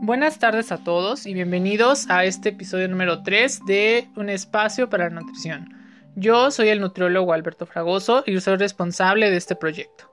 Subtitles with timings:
[0.00, 5.04] Buenas tardes a todos y bienvenidos a este episodio número 3 de Un espacio para
[5.04, 5.68] la nutrición.
[6.16, 10.10] Yo soy el nutriólogo Alberto Fragoso y soy responsable de este proyecto.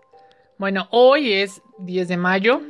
[0.58, 2.62] Bueno, hoy es 10 de mayo.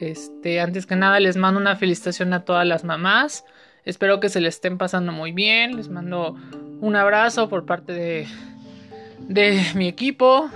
[0.00, 3.44] Este, antes que nada les mando una felicitación a todas las mamás.
[3.84, 5.76] Espero que se le estén pasando muy bien.
[5.76, 6.36] Les mando
[6.80, 8.26] un abrazo por parte de,
[9.18, 10.48] de mi equipo.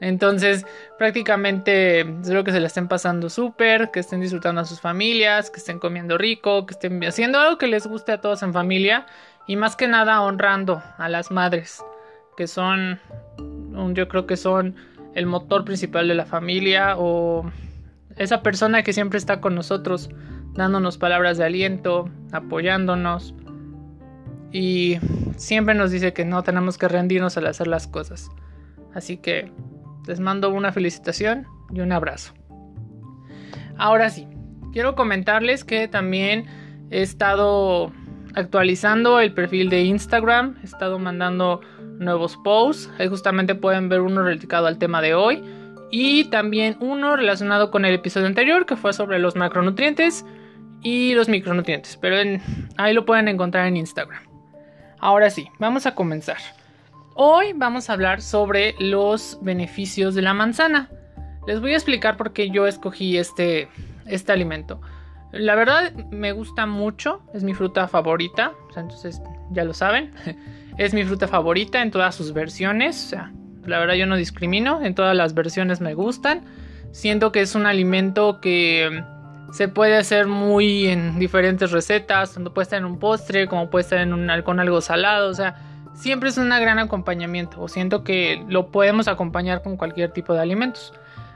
[0.00, 0.66] Entonces,
[0.98, 5.58] prácticamente espero que se la estén pasando súper, que estén disfrutando a sus familias, que
[5.58, 9.06] estén comiendo rico, que estén haciendo algo que les guste a todos en familia
[9.46, 11.82] y más que nada honrando a las madres,
[12.36, 13.00] que son,
[13.94, 14.76] yo creo que son
[15.14, 17.50] el motor principal de la familia o
[18.16, 20.10] esa persona que siempre está con nosotros,
[20.52, 23.34] dándonos palabras de aliento, apoyándonos
[24.52, 24.98] y
[25.36, 28.30] siempre nos dice que no tenemos que rendirnos al hacer las cosas.
[28.94, 29.52] Así que
[30.06, 32.32] les mando una felicitación y un abrazo.
[33.76, 34.26] Ahora sí,
[34.72, 36.46] quiero comentarles que también
[36.90, 37.92] he estado
[38.34, 41.60] actualizando el perfil de Instagram, he estado mandando
[41.98, 45.42] nuevos posts, ahí justamente pueden ver uno dedicado al tema de hoy
[45.90, 50.24] y también uno relacionado con el episodio anterior que fue sobre los macronutrientes
[50.82, 52.16] y los micronutrientes, pero
[52.76, 54.22] ahí lo pueden encontrar en Instagram.
[54.98, 56.38] Ahora sí, vamos a comenzar.
[57.18, 60.90] Hoy vamos a hablar sobre los beneficios de la manzana.
[61.46, 63.68] Les voy a explicar por qué yo escogí este,
[64.04, 64.82] este alimento.
[65.32, 70.12] La verdad me gusta mucho, es mi fruta favorita, entonces ya lo saben,
[70.76, 73.32] es mi fruta favorita en todas sus versiones, o sea,
[73.64, 76.44] la verdad yo no discrimino, en todas las versiones me gustan.
[76.92, 79.02] Siento que es un alimento que
[79.52, 83.84] se puede hacer muy en diferentes recetas, tanto puede estar en un postre como puede
[83.84, 88.04] estar en un, con algo salado, o sea, siempre es un gran acompañamiento o siento
[88.04, 90.92] que lo podemos acompañar con cualquier tipo de alimentos.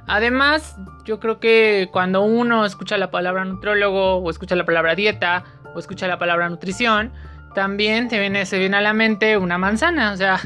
[0.07, 5.45] Además, yo creo que cuando uno escucha la palabra nutriólogo o escucha la palabra dieta
[5.75, 7.13] o escucha la palabra nutrición,
[7.55, 10.41] también viene, se viene a la mente una manzana, o sea,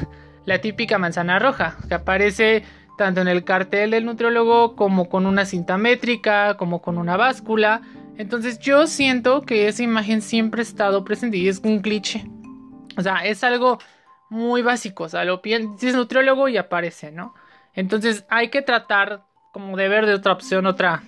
[0.45, 2.63] la típica manzana roja, que aparece
[2.97, 7.81] tanto en el cartel del nutriólogo como con una cinta métrica, como con una báscula.
[8.17, 12.25] Entonces yo siento que esa imagen siempre ha estado presente y es un cliché.
[12.97, 13.79] O sea, es algo
[14.29, 17.33] muy básico, o sea, lo si es nutriólogo y aparece, ¿no?
[17.73, 19.21] Entonces hay que tratar
[19.51, 21.03] como de ver de otra opción, otra,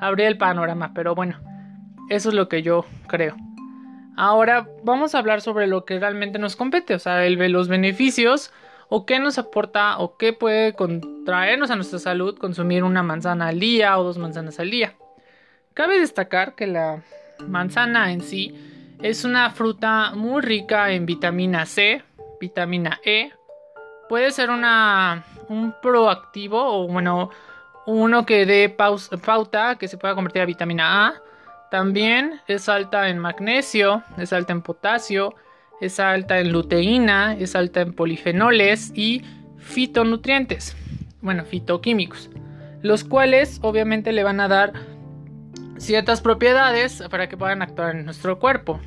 [0.00, 1.38] abrir el panorama, pero bueno,
[2.08, 3.36] eso es lo que yo creo.
[4.16, 8.52] Ahora vamos a hablar sobre lo que realmente nos compete, o sea, los beneficios
[8.88, 13.58] o qué nos aporta o qué puede contraernos a nuestra salud consumir una manzana al
[13.58, 14.94] día o dos manzanas al día.
[15.74, 17.02] Cabe destacar que la
[17.48, 18.54] manzana en sí
[19.02, 22.02] es una fruta muy rica en vitamina C,
[22.44, 23.32] vitamina E.
[24.08, 27.30] Puede ser una, un proactivo o bueno,
[27.86, 31.14] uno que dé pauta que se pueda convertir a vitamina A.
[31.70, 35.34] También es alta en magnesio, es alta en potasio,
[35.80, 39.22] es alta en luteína, es alta en polifenoles y
[39.58, 40.76] fitonutrientes,
[41.22, 42.30] bueno, fitoquímicos,
[42.82, 44.72] los cuales obviamente le van a dar
[45.78, 48.80] ciertas propiedades para que puedan actuar en nuestro cuerpo.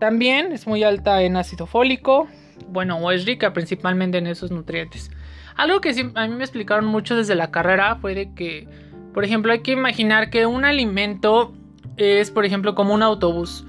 [0.00, 2.28] También es muy alta en ácido fólico,
[2.68, 5.10] bueno, o es rica principalmente en esos nutrientes.
[5.56, 8.68] Algo que a mí me explicaron mucho desde la carrera fue de que,
[9.14, 11.54] por ejemplo, hay que imaginar que un alimento
[11.96, 13.64] es, por ejemplo, como un autobús.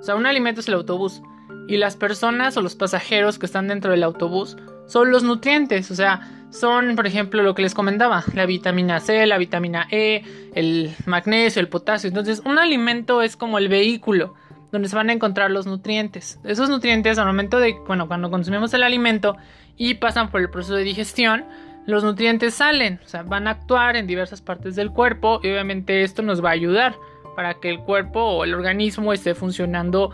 [0.00, 1.22] O sea, un alimento es el autobús.
[1.68, 4.56] Y las personas o los pasajeros que están dentro del autobús
[4.86, 5.92] son los nutrientes.
[5.92, 10.24] O sea, son, por ejemplo, lo que les comentaba, la vitamina C, la vitamina E,
[10.54, 12.08] el magnesio, el potasio.
[12.08, 14.34] Entonces, un alimento es como el vehículo
[14.72, 16.40] donde se van a encontrar los nutrientes.
[16.44, 19.36] Esos nutrientes al momento de, bueno, cuando consumimos el alimento
[19.76, 21.44] y pasan por el proceso de digestión,
[21.86, 26.02] los nutrientes salen, o sea, van a actuar en diversas partes del cuerpo y obviamente
[26.02, 26.96] esto nos va a ayudar
[27.36, 30.10] para que el cuerpo o el organismo esté funcionando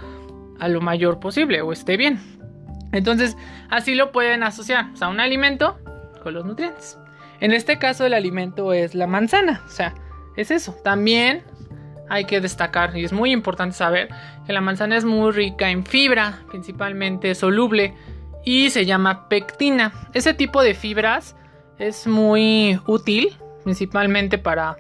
[0.58, 2.18] a lo mayor posible o esté bien.
[2.92, 3.36] Entonces,
[3.70, 5.78] así lo pueden asociar, o sea, un alimento
[6.22, 6.98] con los nutrientes.
[7.41, 9.94] En este caso el alimento es la manzana, o sea,
[10.36, 10.74] es eso.
[10.83, 11.44] También
[12.09, 14.09] hay que destacar y es muy importante saber
[14.47, 17.95] que la manzana es muy rica en fibra, principalmente soluble,
[18.45, 19.93] y se llama pectina.
[20.15, 21.37] Ese tipo de fibras
[21.78, 24.77] es muy útil, principalmente para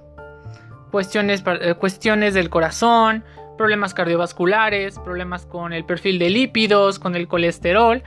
[0.90, 3.24] cuestiones, eh, cuestiones del corazón,
[3.56, 8.02] problemas cardiovasculares, problemas con el perfil de lípidos, con el colesterol.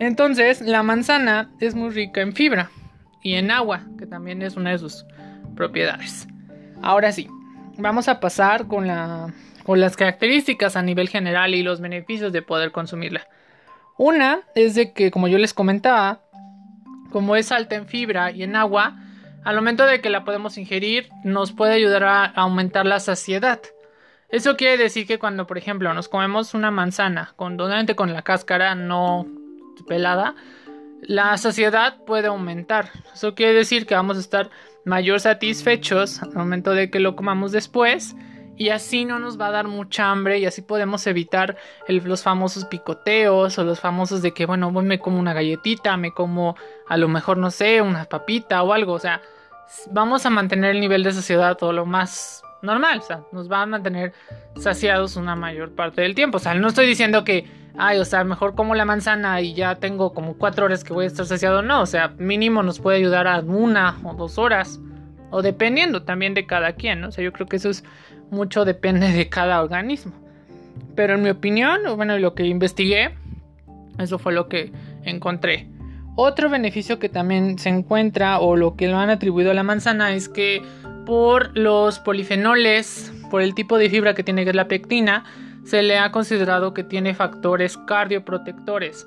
[0.00, 2.70] Entonces, la manzana es muy rica en fibra
[3.22, 5.06] y en agua, que también es una de sus
[5.54, 6.26] propiedades.
[6.82, 7.28] Ahora sí,
[7.78, 9.32] vamos a pasar con, la,
[9.64, 13.26] con las características a nivel general y los beneficios de poder consumirla.
[13.96, 16.20] Una es de que, como yo les comentaba,
[17.10, 18.96] como es alta en fibra y en agua,
[19.44, 23.60] al momento de que la podemos ingerir, nos puede ayudar a aumentar la saciedad.
[24.30, 27.56] Eso quiere decir que cuando, por ejemplo, nos comemos una manzana, con,
[27.94, 29.26] con la cáscara no
[29.86, 30.34] pelada,
[31.02, 32.90] la saciedad puede aumentar.
[33.14, 34.50] Eso quiere decir que vamos a estar
[34.84, 38.14] mayor satisfechos al momento de que lo comamos después
[38.56, 41.56] y así no nos va a dar mucha hambre y así podemos evitar
[41.88, 46.56] los famosos picoteos o los famosos de que bueno me como una galletita me como
[46.88, 48.92] a lo mejor no sé una papita o algo.
[48.92, 49.20] O sea
[49.90, 53.62] vamos a mantener el nivel de saciedad todo lo más normal o sea nos va
[53.62, 54.12] a mantener
[54.56, 57.46] saciados una mayor parte del tiempo o sea no estoy diciendo que
[57.76, 61.04] ay o sea mejor como la manzana y ya tengo como cuatro horas que voy
[61.04, 64.80] a estar saciado no o sea mínimo nos puede ayudar a una o dos horas
[65.30, 67.08] o dependiendo también de cada quien ¿no?
[67.08, 67.84] o sea yo creo que eso es
[68.34, 70.12] mucho depende de cada organismo.
[70.94, 73.14] Pero en mi opinión, bueno, lo que investigué,
[73.98, 74.72] eso fue lo que
[75.04, 75.68] encontré.
[76.16, 80.12] Otro beneficio que también se encuentra o lo que lo han atribuido a la manzana
[80.12, 80.62] es que
[81.06, 85.24] por los polifenoles, por el tipo de fibra que tiene que es la pectina,
[85.64, 89.06] se le ha considerado que tiene factores cardioprotectores.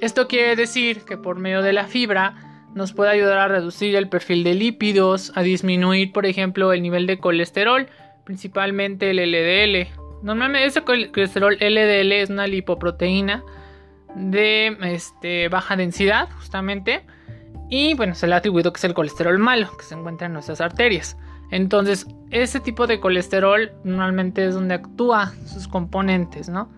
[0.00, 2.34] Esto quiere decir que por medio de la fibra
[2.74, 7.06] nos puede ayudar a reducir el perfil de lípidos, a disminuir, por ejemplo, el nivel
[7.06, 7.88] de colesterol
[8.26, 9.88] principalmente el LDL.
[10.22, 13.42] Normalmente ese colesterol LDL es una lipoproteína
[14.16, 17.04] de este, baja densidad, justamente.
[17.70, 20.34] Y bueno, se le ha atribuido que es el colesterol malo que se encuentra en
[20.34, 21.16] nuestras arterias.
[21.50, 26.68] Entonces, ese tipo de colesterol normalmente es donde actúa sus componentes, ¿no?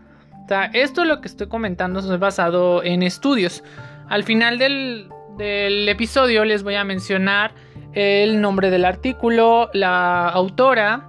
[0.45, 3.63] O sea, esto lo que estoy comentando es basado en estudios.
[4.09, 7.53] Al final del, del episodio les voy a mencionar
[7.93, 11.09] el nombre del artículo, la autora,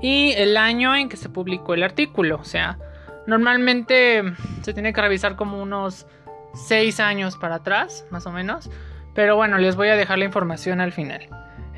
[0.00, 2.36] y el año en que se publicó el artículo.
[2.36, 2.78] O sea,
[3.26, 4.22] normalmente
[4.62, 6.06] se tiene que revisar como unos
[6.54, 8.70] 6 años para atrás, más o menos.
[9.14, 11.28] Pero bueno, les voy a dejar la información al final.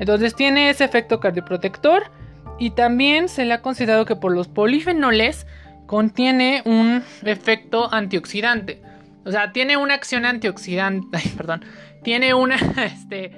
[0.03, 2.11] Entonces tiene ese efecto cardioprotector
[2.59, 5.47] y también se le ha considerado que por los polifenoles
[5.85, 8.81] contiene un efecto antioxidante.
[9.23, 11.63] O sea, tiene una acción antioxidante, perdón,
[12.03, 13.31] tiene una este,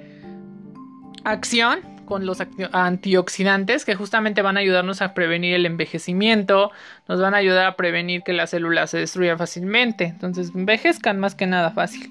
[1.22, 2.42] acción con los
[2.72, 6.72] antioxidantes que justamente van a ayudarnos a prevenir el envejecimiento,
[7.06, 11.36] nos van a ayudar a prevenir que las células se destruyan fácilmente, entonces envejezcan más
[11.36, 12.10] que nada fácil.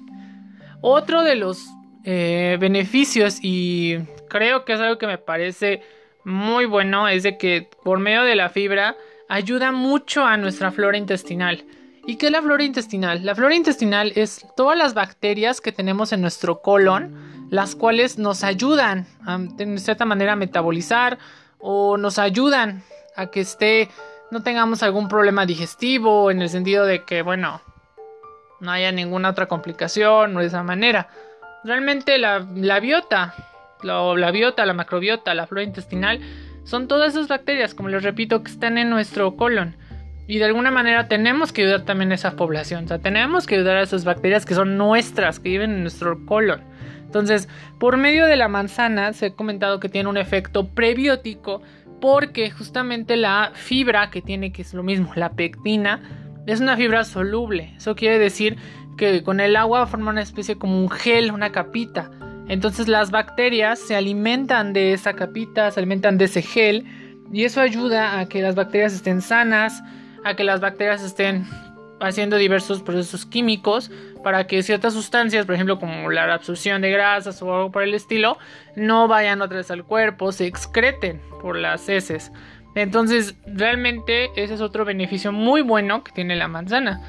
[0.80, 1.62] Otro de los
[2.04, 3.98] eh, beneficios y
[4.28, 5.82] creo que es algo que me parece
[6.24, 8.96] muy bueno es de que por medio de la fibra
[9.28, 11.64] ayuda mucho a nuestra flora intestinal.
[12.06, 13.24] ¿Y qué es la flora intestinal?
[13.24, 18.44] La flora intestinal es todas las bacterias que tenemos en nuestro colon, las cuales nos
[18.44, 21.18] ayudan a, de cierta manera a metabolizar
[21.58, 22.82] o nos ayudan
[23.16, 23.88] a que esté
[24.30, 27.60] no tengamos algún problema digestivo en el sentido de que bueno
[28.60, 31.08] no haya ninguna otra complicación o de esa manera
[31.64, 32.38] realmente la,
[32.80, 33.34] biota
[33.82, 36.20] la, la biota la macrobiota la flora intestinal
[36.64, 39.76] son todas esas bacterias como les repito que están en nuestro colon
[40.26, 43.56] y de alguna manera tenemos que ayudar también a esa población o sea tenemos que
[43.56, 46.62] ayudar a esas bacterias que son nuestras que viven en nuestro colon
[47.06, 51.62] entonces, por medio de la manzana se ha comentado que tiene un efecto prebiótico
[52.00, 56.02] porque justamente la fibra que tiene, que es lo mismo, la pectina,
[56.46, 57.72] es una fibra soluble.
[57.76, 58.58] Eso quiere decir
[58.98, 62.10] que con el agua forma una especie como un gel, una capita.
[62.48, 66.84] Entonces las bacterias se alimentan de esa capita, se alimentan de ese gel
[67.32, 69.82] y eso ayuda a que las bacterias estén sanas,
[70.24, 71.46] a que las bacterias estén
[72.00, 73.90] haciendo diversos procesos químicos
[74.22, 77.94] para que ciertas sustancias, por ejemplo como la absorción de grasas o algo por el
[77.94, 78.38] estilo,
[78.76, 82.30] no vayan otra vez al cuerpo, se excreten por las heces.
[82.74, 87.00] Entonces, realmente ese es otro beneficio muy bueno que tiene la manzana,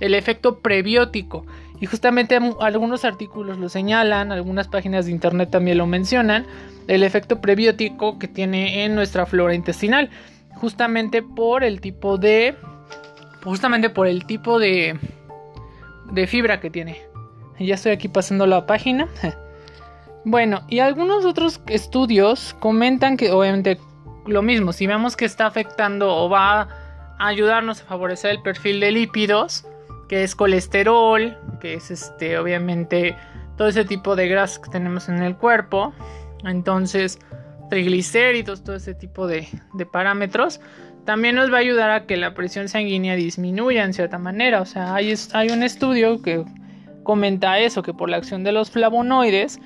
[0.00, 1.46] el efecto prebiótico.
[1.82, 6.46] Y justamente algunos artículos lo señalan, algunas páginas de internet también lo mencionan,
[6.86, 10.08] el efecto prebiótico que tiene en nuestra flora intestinal,
[10.54, 12.54] justamente por el tipo de
[13.42, 14.96] justamente por el tipo de,
[16.12, 17.02] de fibra que tiene.
[17.58, 19.08] Ya estoy aquí pasando la página.
[20.24, 23.80] bueno, y algunos otros estudios comentan que obviamente
[24.24, 28.78] lo mismo, si vemos que está afectando o va a ayudarnos a favorecer el perfil
[28.78, 29.66] de lípidos,
[30.12, 33.16] que es colesterol, que es este obviamente
[33.56, 35.94] todo ese tipo de grasas que tenemos en el cuerpo,
[36.44, 37.18] entonces
[37.70, 39.48] triglicéridos, todo ese tipo de,
[39.90, 40.60] parámetros,
[41.06, 44.60] también nos va a ayudar a que la presión sanguínea disminuya en cierta manera.
[44.60, 46.44] O sea, hay, hay un estudio que
[47.04, 49.60] comenta eso, que por la acción de los flavonoides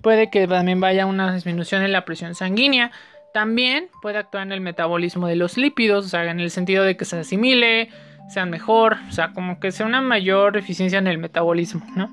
[0.00, 2.90] puede que también vaya una disminución en la presión sanguínea.
[3.34, 6.96] También puede actuar en el metabolismo de los lípidos, o sea, en el sentido de
[6.96, 7.90] que se asimile,
[8.28, 12.10] sean mejor, o sea, como que sea una mayor eficiencia en el metabolismo, ¿no?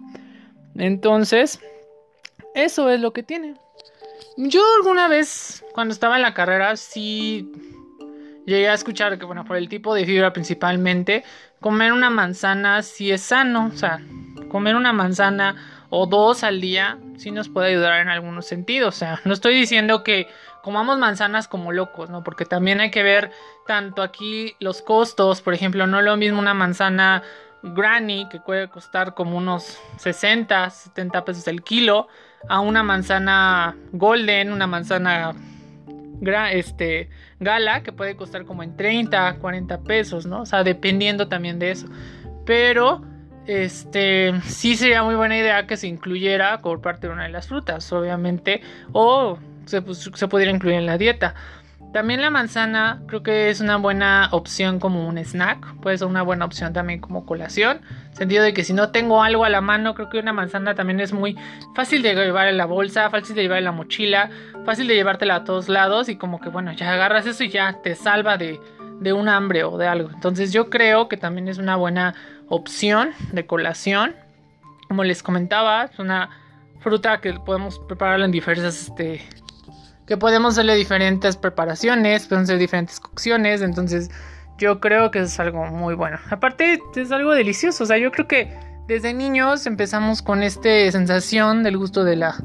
[0.76, 1.60] Entonces,
[2.56, 3.56] eso es lo que tiene.
[4.38, 7.52] Yo alguna vez, cuando estaba en la carrera, sí
[8.46, 11.24] llegué a escuchar que, bueno, por el tipo de fibra principalmente,
[11.60, 13.72] comer una manzana sí es sano.
[13.74, 14.00] O sea,
[14.50, 15.56] comer una manzana
[15.90, 18.96] o dos al día sí nos puede ayudar en algunos sentidos.
[18.96, 20.28] O sea, no estoy diciendo que
[20.68, 22.26] comamos manzanas como locos, ¿no?
[22.26, 23.32] Porque también hay que ver
[23.68, 25.40] tanto aquí los costos.
[25.40, 27.24] Por ejemplo, no es lo mismo una manzana
[27.64, 32.10] Granny, que puede costar como unos 60, 70 pesos el kilo,
[32.50, 35.36] a una manzana Golden, una manzana
[36.52, 40.42] este, Gala, que puede costar como en 30, 40 pesos, ¿no?
[40.42, 41.88] O sea, dependiendo también de eso.
[42.46, 43.06] Pero,
[43.46, 47.48] este, sí sería muy buena idea que se incluyera por parte de una de las
[47.48, 48.60] frutas, obviamente,
[48.92, 51.36] o se, pudiera incluir en la dieta.
[51.94, 56.22] También la manzana creo que es una buena opción como un snack, puede ser una
[56.22, 57.80] buena opción también como colación,
[58.12, 61.00] sentido de que si no tengo algo a la mano, creo que una manzana también
[61.00, 61.38] es muy
[61.76, 64.30] fácil de llevar en la bolsa, fácil de llevar en la mochila,
[64.66, 67.80] fácil de llevártela a todos lados y como que bueno, ya agarras eso y ya
[67.82, 68.60] te salva de,
[69.00, 70.10] de un hambre o de algo.
[70.10, 72.16] Entonces yo creo que también es una buena
[72.50, 74.16] opción de colación.
[74.88, 76.30] Como les comentaba, es una
[76.80, 79.22] fruta que podemos prepararla en diversas este,
[80.08, 84.10] que podemos hacerle diferentes preparaciones, pueden ser diferentes cocciones, entonces
[84.58, 86.18] yo creo que es algo muy bueno.
[86.32, 91.62] Aparte es algo delicioso, o sea, yo creo que desde niños empezamos con esta sensación
[91.62, 92.36] del gusto de la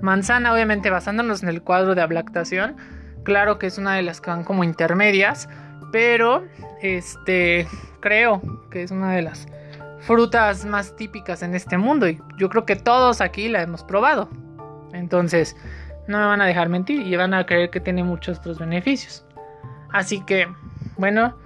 [0.00, 2.76] manzana, obviamente basándonos en el cuadro de ablactación,
[3.24, 5.48] claro que es una de las que van como intermedias,
[5.90, 6.46] pero
[6.80, 7.66] este
[7.98, 8.40] creo
[8.70, 9.48] que es una de las
[9.98, 14.30] frutas más típicas en este mundo y yo creo que todos aquí la hemos probado.
[14.92, 15.56] Entonces,
[16.10, 19.24] no me van a dejar mentir y van a creer que tiene muchos otros beneficios.
[19.92, 20.48] Así que,
[20.96, 21.36] bueno,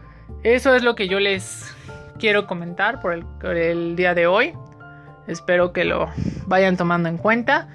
[0.43, 1.75] eso es lo que yo les
[2.19, 3.15] quiero comentar por
[3.57, 4.55] el, día de hoy.
[5.27, 6.11] Espero que lo
[6.47, 7.69] vayan tomando en cuenta.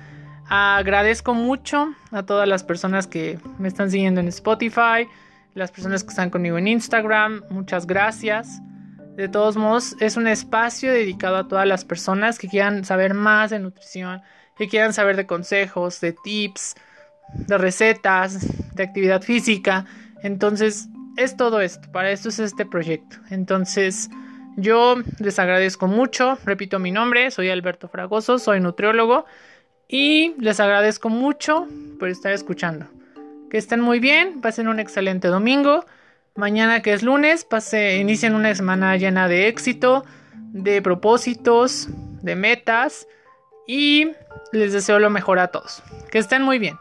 [0.47, 5.07] Agradezco mucho a todas las personas que me están siguiendo en Spotify,
[5.53, 7.43] las personas que están conmigo en Instagram.
[7.49, 8.61] Muchas gracias.
[9.15, 13.49] De todos modos, es un espacio dedicado a todas las personas que quieran saber más
[13.49, 14.21] de nutrición,
[14.59, 16.75] que quieran saber de consejos, de tips,
[17.33, 19.85] de recetas, de actividad física.
[20.21, 21.89] Entonces, es todo esto.
[21.93, 23.15] Para esto es este proyecto.
[23.29, 24.09] Entonces,
[24.57, 26.37] yo les agradezco mucho.
[26.43, 29.25] Repito mi nombre, soy Alberto Fragoso, soy nutriólogo.
[29.87, 31.65] Y les agradezco mucho
[31.97, 32.85] por estar escuchando.
[33.49, 35.85] Que estén muy bien, pasen un excelente domingo.
[36.35, 40.03] Mañana que es lunes, pase, inicien una semana llena de éxito,
[40.51, 41.87] de propósitos,
[42.21, 43.07] de metas
[43.71, 44.13] y
[44.51, 45.83] les deseo lo mejor a todos.
[46.09, 46.79] Que estén muy bien.